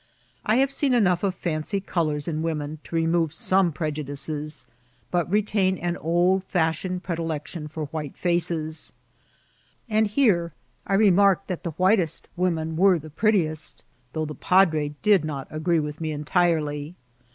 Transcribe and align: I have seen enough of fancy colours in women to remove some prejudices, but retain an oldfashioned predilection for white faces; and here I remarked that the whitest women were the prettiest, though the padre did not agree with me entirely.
I 0.43 0.55
have 0.55 0.71
seen 0.71 0.95
enough 0.95 1.21
of 1.21 1.35
fancy 1.35 1.79
colours 1.79 2.27
in 2.27 2.41
women 2.41 2.79
to 2.85 2.95
remove 2.95 3.35
some 3.35 3.71
prejudices, 3.71 4.65
but 5.11 5.29
retain 5.29 5.77
an 5.77 5.95
oldfashioned 5.95 7.03
predilection 7.03 7.67
for 7.67 7.85
white 7.85 8.17
faces; 8.17 8.93
and 9.87 10.07
here 10.07 10.53
I 10.87 10.95
remarked 10.95 11.49
that 11.49 11.61
the 11.61 11.73
whitest 11.77 12.27
women 12.35 12.77
were 12.77 12.97
the 12.97 13.11
prettiest, 13.11 13.83
though 14.13 14.25
the 14.25 14.33
padre 14.33 14.95
did 15.03 15.23
not 15.23 15.47
agree 15.51 15.79
with 15.79 16.01
me 16.01 16.11
entirely. 16.13 16.95